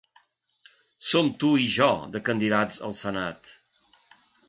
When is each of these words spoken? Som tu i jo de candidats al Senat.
Som 1.09 1.29
tu 1.45 1.51
i 1.65 1.69
jo 1.75 1.91
de 2.17 2.25
candidats 2.31 2.83
al 2.89 2.99
Senat. 3.05 3.57